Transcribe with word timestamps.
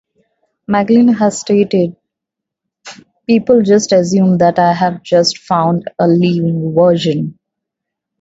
McGlynn 0.67 1.15
has 1.19 1.39
stated: 1.39 1.95
"People 3.27 3.61
just 3.61 3.91
assume 3.91 4.39
that 4.39 4.57
I 4.57 4.73
have 4.73 5.03
just 5.03 5.37
found 5.37 5.91
a 5.99 6.07
"living" 6.07 6.73
version. 6.75 7.37